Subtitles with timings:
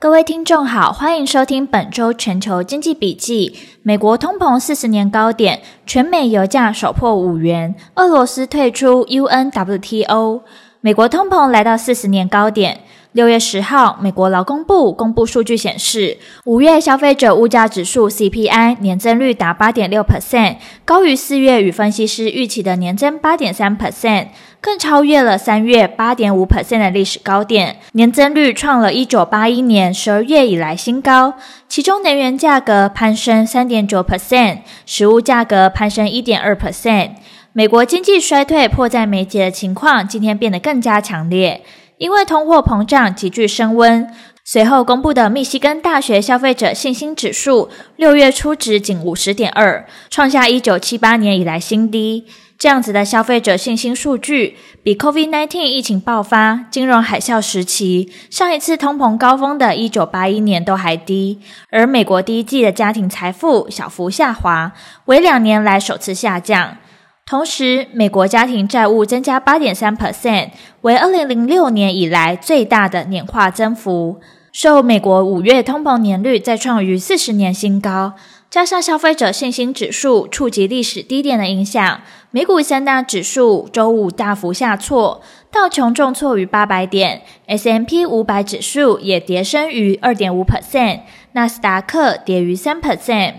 [0.00, 3.52] 各位听众好，欢迎收听本周全球经济笔记。
[3.82, 7.74] 美国通膨四十年高点，全美油价首破五元。
[7.96, 10.42] 俄罗斯退出 UNWTO，
[10.80, 12.82] 美国通膨来到四十年高点。
[13.12, 24.28] 六月十号，美国劳工部公布数据显示，五月消费者物价指数 CPI 年增率达八点六 percent，高于四月与分析师预期的年增八点三 percent，
[24.60, 31.34] 更超越了三月八点五 percent 的历史高点，年增率创了一九八一年十二月以来新高。
[31.68, 37.12] 其中，能源价格攀升三点九 percent，食物价格攀升一点二 percent。
[37.52, 41.62] 美国经济衰退迫在眉睫的情况，今天变得更加强烈。
[41.96, 44.08] 因为通货膨胀急剧升温，
[44.50, 52.24] 随后公布的密西根大学消费者信心指数六月初值仅五十点二，创下一九七八年以来新低。
[52.56, 61.40] 这样子的消费者信心数据，比 COVID-19 疫情爆发、金融海啸时期上一次通膨高峰的一九八一年都还低。
[61.70, 64.72] 而美国第一季的家庭财富小幅下滑，
[65.04, 66.78] 为两年来首次下降。
[67.26, 70.48] 同时，美国家庭债务增加八点三 percent，
[70.80, 74.18] 为二零零六年以来最大的年化增幅。
[74.60, 78.14] 受美国五月通膨年率再创逾四十年新高，
[78.50, 82.00] 加上消费者信心指数触及历史低点的影响，
[82.32, 91.02] 美股三大指数周五大幅下挫，道琼重挫逾八百点，S M P 五百指数也跌升逾二点五 percent，
[91.34, 93.34] 纳斯达克跌逾三 percent。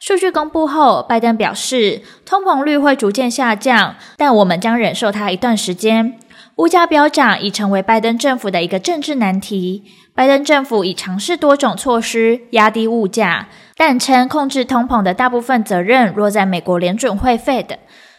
[0.00, 6.18] 数据公布后，拜登表示，通膨率会逐渐下降，但我们将忍受它一段时间。
[6.56, 9.82] 物价飙涨已成为拜登政府的一个政治难题。
[10.14, 17.78] 拜登政府已尝试多种措施压低物价，但称控制通膨的大部分责任落在美国联准会 Fed。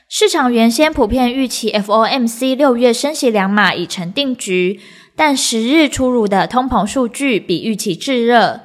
[0.10, 4.82] 市场原先普遍预期 FOMC 六月升息两码已成定局，
[5.16, 8.60] 但十日出炉的通膨数据比预期炙热，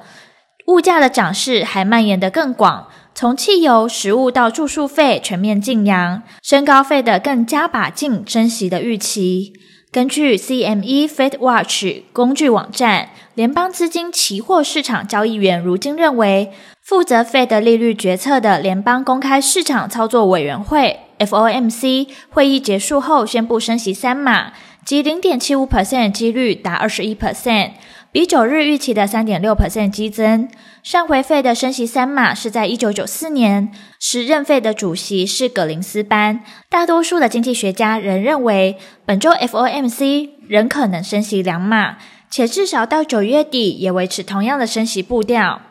[0.67, 2.87] 物价的涨势还蔓延得更广。
[3.21, 9.53] 从汽油、食物到住宿费全面劲扬，升高费的更加把劲升息的预期。
[9.91, 27.73] 根据 CME Fed Watch 工具网站，联邦资金期货市场交易员如今认为，负责 Fed 利率决策的联邦公开市场操作委员会 FOMC 会议结束后宣布升息三码，即零点七五 percent 的几率达二十一 percent。
[28.13, 30.49] 比九日预期的三点六 percent 激增。
[30.83, 36.43] 上回费的升息三码是在一九九四年，时任费的主席是葛林斯潘。
[36.69, 41.97] 大多数的经济学家仍认为，本周 FOMC 仍可能升息两码，
[42.31, 45.61] 且至少到九月底也维持同样的升息步调。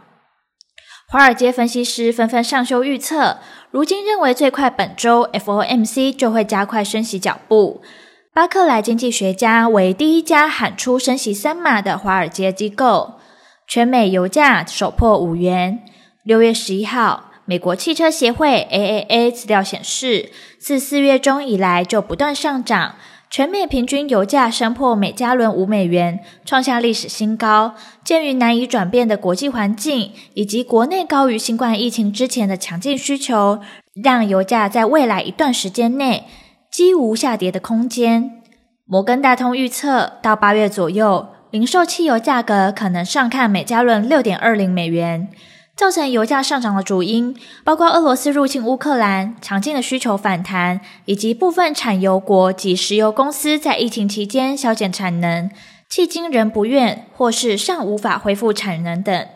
[1.09, 3.38] 华尔街分析师纷纷上修预测，
[3.72, 7.82] 如今认为最快本周 FOMC 就会加快升息脚步。
[8.32, 13.15] 巴克莱经济学家为第一家喊出升息三码的华尔街机构。
[13.71, 15.85] 全美油价首破五元。
[16.25, 22.97] 六月十一号，美国汽车协会 AAA 资料显示，自四月中以来就不断上涨，
[23.31, 27.77] 全美平均油价升破每加仑五美元，创下历史新高。
[28.03, 33.61] 鉴于难以转变的国际环境，以及国内高于新冠疫情之前的强劲需求，
[34.03, 36.25] 让油价在未来一段时间内，
[36.73, 38.43] 几无下跌的空间。
[38.85, 45.28] 摩根大通预测，到八月左右，零售汽油价格可能上看每加仑六点二零美元。
[45.75, 47.34] 造成油价上涨的主因
[47.65, 55.50] 包括俄罗斯入侵乌克兰、强劲的需求反弹，以及部分产油国及石油公司在疫情期间削减产能，
[55.91, 59.27] 迄今仍不愿或是尚无法恢复产能等。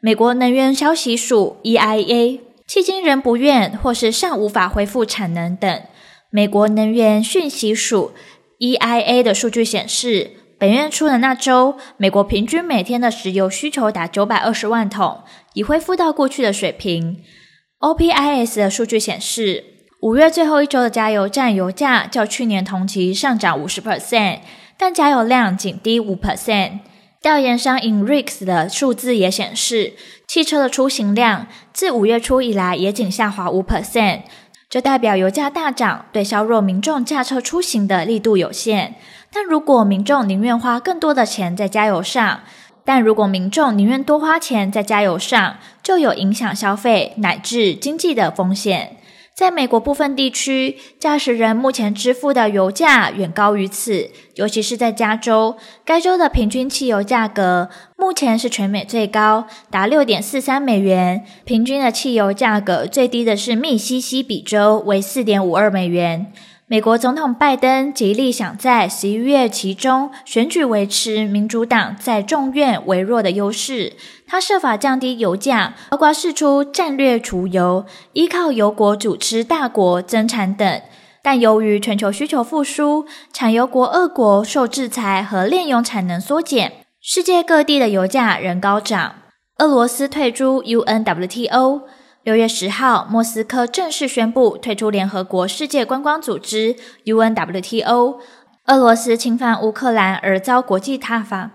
[0.00, 5.82] 美国能源消息署 EIA，迄今仍不愿或是尚无法恢复产能等。
[6.30, 8.12] 美国能源讯息署
[8.58, 10.30] （EIA） 的数据显示，
[10.60, 15.22] 本月初的那周，美国平均每天的石油需求达九百二十万桶，
[15.54, 17.22] 已恢复到过去的水平。
[17.78, 19.64] OPIS 的数据显示，
[20.02, 24.40] 五月最后一周的加油站油价较去年同期上涨五十 percent，
[24.76, 26.80] 但加油量仅低五 percent。
[27.22, 29.94] 调研商 INRIX 的数字也显示，
[30.28, 34.24] 汽车的出行量自五月初以来也仅下滑五 percent。
[34.70, 38.94] 这代表油价大涨对削弱民众驾车出行的力度有限，
[39.32, 42.42] 但如果民众宁愿花更多的钱在加油上，
[42.84, 48.98] 但如果民众宁愿多花钱在加油上，就有影响消费乃至经济的风险。
[49.34, 61.24] 在美国部分地区，驾驶人目前支付的油价远高于此，尤其是在加州，该州的平均汽油价格目前是全美最高，达六点四三美元。
[61.46, 66.30] 平均的汽油价格最低的是密西西比州，为四点五二美元。
[66.70, 73.94] 美国总统拜登极力想在十一月期中选举维持民主党在众院微弱的优势，
[74.24, 80.80] 他设法降低油价，包括释出战略储油、依靠油国主持大国增产等。
[81.24, 89.16] 但由于全球需求复苏，产油国俄国受制裁和炼油产能缩减，世界各地的油价仍高涨。
[89.58, 91.80] 俄罗斯退出 UNWTO。
[92.22, 96.76] 六月十号，莫斯科正式宣布退出联合国世界观光组织
[97.06, 98.18] （UNWTO）。
[98.66, 101.50] 俄罗斯侵犯乌克兰而遭国际挞伐。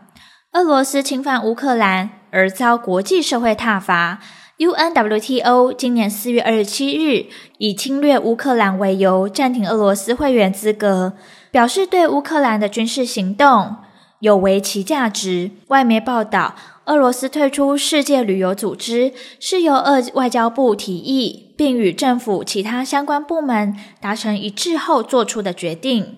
[0.53, 4.19] 俄罗斯侵犯乌克兰而遭国际社会挞伐。
[4.57, 7.27] UNWTO 今年四月二十七日
[7.59, 11.13] 以侵略乌克兰为由暂停俄罗斯会员资格，
[11.51, 13.75] 表示对乌克兰的军事行动
[14.19, 15.51] 有违其价值。
[15.67, 16.55] 外媒报道。
[16.85, 26.17] 俄罗斯退出世界旅游组织是由俄外交部提议，并与政府其他相关部门达成一致后做出的决定。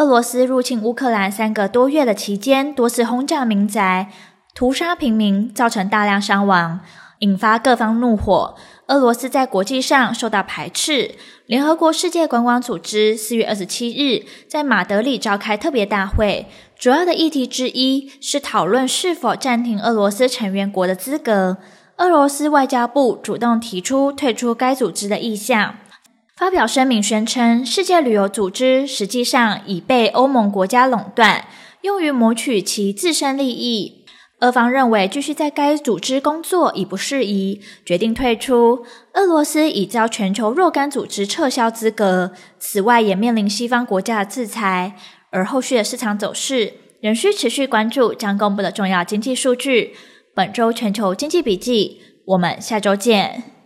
[0.00, 4.10] 俄罗斯入侵乌克兰三个多月的期间，多次轰炸民宅、
[4.54, 6.80] 屠杀平民，造成大量伤亡，
[7.20, 8.54] 引发各方怒火。
[8.86, 11.14] 俄罗斯在国际上受到排斥。
[11.46, 16.46] 联合国世界观光组织四月二十七日在马德里召开特别大会。
[16.78, 21.58] 主要的议题之一是讨论是否暂停俄罗斯成员国的资格。
[21.96, 25.74] 俄罗斯外交部主动提出退出该组织的意向，
[26.36, 31.46] 发表声明宣称，世界旅游组织实际上已被欧盟国家垄断，
[31.80, 33.97] 用于谋取其自身利益。
[34.40, 38.84] 俄方认为继续在该组织工作已不适宜，决定退出。
[39.14, 44.94] 俄罗斯已遭全球若干组织撤销资格，此外也面临西方国家的制裁。
[45.30, 49.96] 而后续的市场走势仍需持续关注将公布的重要经济数据。
[50.34, 53.57] 本周全球经济笔记，我们下周见。